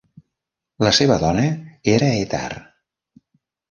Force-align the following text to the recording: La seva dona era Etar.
La 0.85 0.93
seva 1.01 1.19
dona 1.25 1.45
era 1.97 2.11
Etar. 2.25 2.51